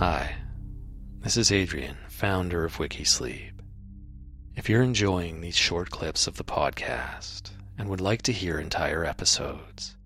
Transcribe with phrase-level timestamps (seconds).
[0.00, 0.36] Hi,
[1.22, 3.50] this is Adrian, founder of Wikisleep.
[4.54, 9.04] If you're enjoying these short clips of the podcast and would like to hear entire
[9.04, 9.96] episodes,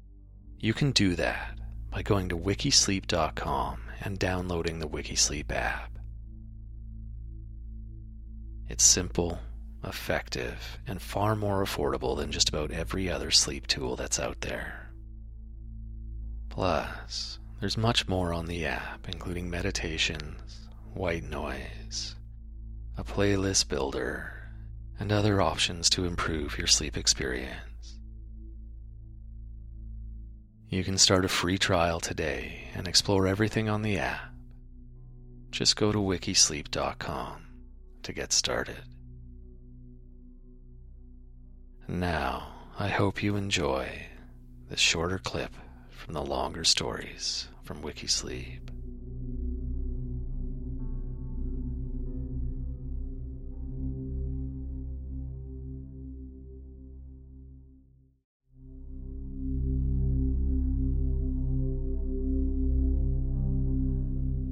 [0.58, 1.58] you can do that
[1.90, 5.90] by going to wikisleep.com and downloading the Wikisleep app.
[8.70, 9.40] It's simple,
[9.84, 14.88] effective, and far more affordable than just about every other sleep tool that's out there.
[16.48, 22.16] Plus, there's much more on the app, including meditations, white noise,
[22.98, 24.32] a playlist builder,
[24.98, 28.00] and other options to improve your sleep experience.
[30.70, 34.32] You can start a free trial today and explore everything on the app.
[35.52, 37.46] Just go to wikisleep.com
[38.02, 38.82] to get started.
[41.86, 44.06] Now, I hope you enjoy
[44.68, 45.52] this shorter clip
[45.90, 48.68] from the longer stories from Wikisleep.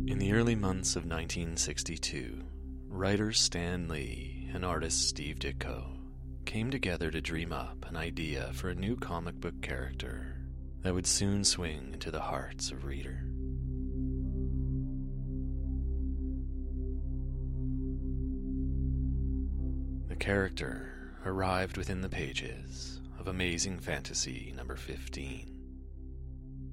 [0.06, 2.44] In the early months of 1962,
[2.88, 5.96] writer Stan Lee and artist Steve Ditko
[6.44, 10.39] came together to dream up an idea for a new comic book character
[10.82, 13.18] that would soon swing into the hearts of readers.
[20.08, 25.50] The character arrived within the pages of Amazing Fantasy number 15,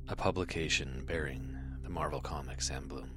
[0.07, 3.11] a publication bearing the Marvel Comics emblem.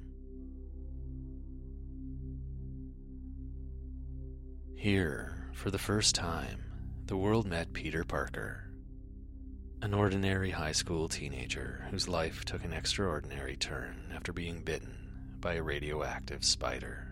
[4.75, 6.59] Here, for the first time,
[7.05, 8.70] the world met Peter Parker,
[9.81, 14.95] an ordinary high school teenager whose life took an extraordinary turn after being bitten
[15.39, 17.07] by a radioactive spider.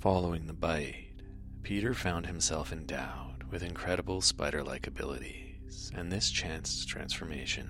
[0.00, 1.20] Following the bite,
[1.62, 7.68] Peter found himself endowed with incredible spider like abilities, and this chance transformation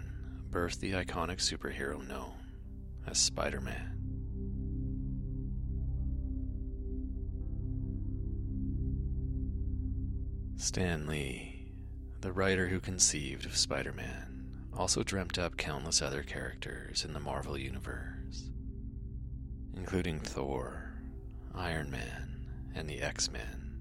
[0.50, 2.34] birthed the iconic superhero known
[3.06, 4.00] as Spider Man.
[10.60, 11.72] Stan Lee,
[12.21, 17.19] the writer who conceived of Spider Man, also dreamt up countless other characters in the
[17.19, 18.50] Marvel Universe,
[19.75, 20.93] including Thor,
[21.54, 23.81] Iron Man, and the X Men,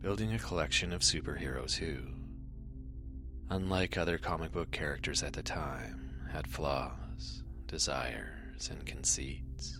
[0.00, 1.98] building a collection of superheroes who,
[3.50, 9.78] unlike other comic book characters at the time, had flaws, desires, and conceits.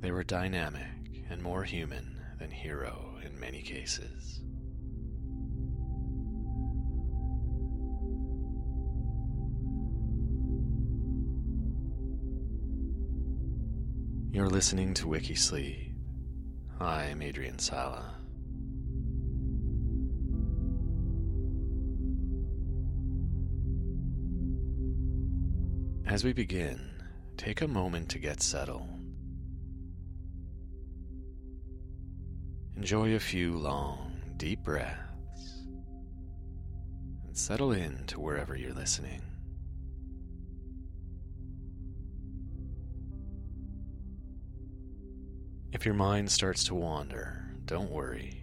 [0.00, 4.40] They were dynamic and more human than hero in many cases.
[14.32, 15.94] You're listening to Wikisleep.
[16.78, 18.16] I'm Adrian Sala.
[26.06, 26.80] As we begin,
[27.38, 29.05] take a moment to get settled.
[32.76, 35.64] Enjoy a few long, deep breaths
[37.26, 39.22] and settle in to wherever you're listening.
[45.72, 48.42] If your mind starts to wander, don't worry.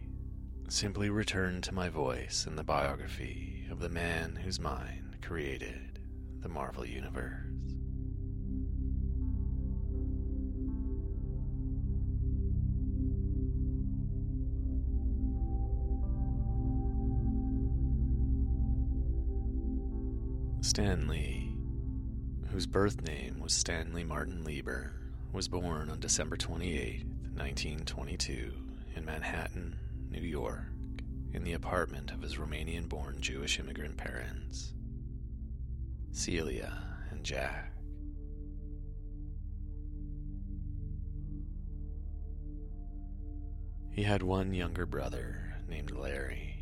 [0.67, 6.00] Simply return to my voice and the biography of the man whose mind created
[6.39, 7.62] the Marvel Universe.
[20.63, 21.53] Stan Lee,
[22.50, 24.94] whose birth name was Stanley Martin Lieber,
[25.34, 27.03] was born on December 28,
[27.35, 28.53] 1922,
[28.96, 29.77] in Manhattan,
[30.10, 30.63] New York,
[31.33, 34.74] in the apartment of his Romanian born Jewish immigrant parents,
[36.13, 36.81] Celia
[37.12, 37.74] and Jack.
[43.92, 46.52] He had one younger brother named Larry.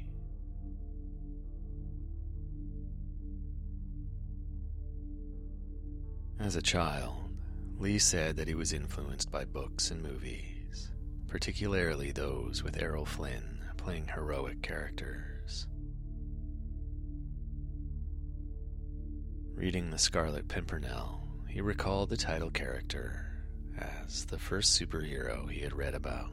[6.43, 7.29] As a child,
[7.77, 10.89] Lee said that he was influenced by books and movies,
[11.27, 15.67] particularly those with Errol Flynn playing heroic characters.
[19.53, 23.45] Reading The Scarlet Pimpernel, he recalled the title character
[23.77, 26.31] as the first superhero he had read about.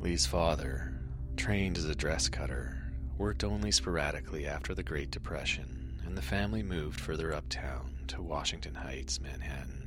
[0.00, 0.93] Lee's father
[1.36, 2.76] trained as a dress cutter,
[3.18, 8.74] worked only sporadically after the Great Depression, and the family moved further uptown to Washington
[8.74, 9.84] Heights, Manhattan.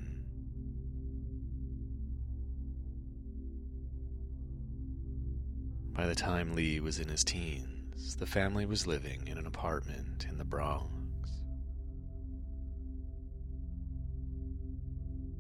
[5.93, 10.27] By the time Lee was in his teens, the family was living in an apartment
[10.29, 10.91] in the Bronx.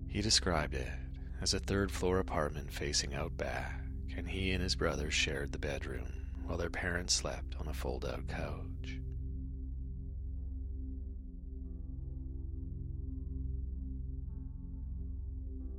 [0.07, 0.89] He described it
[1.41, 3.81] as a third floor apartment facing out back,
[4.17, 6.11] and he and his brothers shared the bedroom
[6.45, 8.99] while their parents slept on a fold out couch.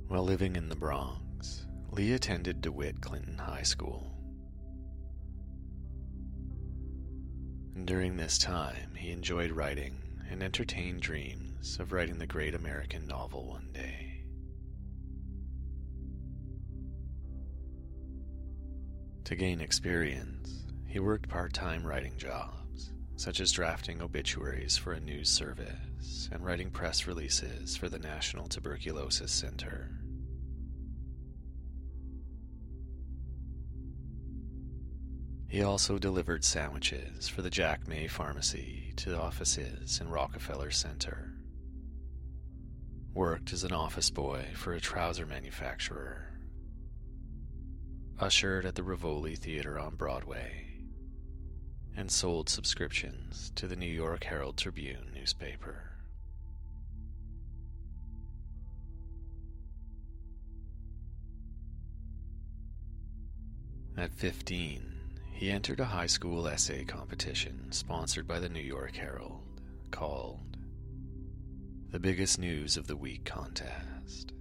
[0.07, 4.15] While living in the Bronx, Lee attended DeWitt Clinton High School.
[7.85, 9.97] during this time, he enjoyed writing
[10.29, 14.18] and entertained dreams of writing the great American novel one day.
[19.29, 24.99] To gain experience, he worked part time writing jobs, such as drafting obituaries for a
[24.99, 29.91] news service and writing press releases for the National Tuberculosis Center.
[35.47, 41.35] He also delivered sandwiches for the Jack May Pharmacy to offices in Rockefeller Center.
[43.13, 46.38] Worked as an office boy for a trouser manufacturer.
[48.19, 50.65] Ushered at the Rivoli Theater on Broadway.
[51.95, 55.91] And sold subscriptions to the New York Herald Tribune newspaper.
[63.95, 64.93] At 15,
[65.31, 69.61] he entered a high school essay competition sponsored by the New York Herald
[69.91, 70.57] called
[71.91, 74.33] the Biggest News of the Week Contest.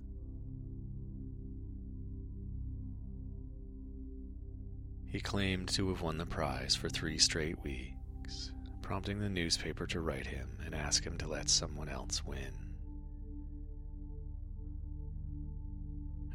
[5.11, 8.53] He claimed to have won the prize for three straight weeks,
[8.83, 12.53] prompting the newspaper to write him and ask him to let someone else win.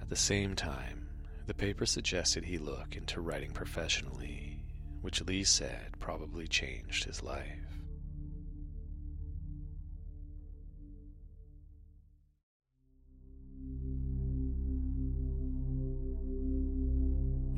[0.02, 1.08] At the same time,
[1.46, 4.64] the paper suggested he look into writing professionally
[5.04, 7.73] which Lee said probably changed his life.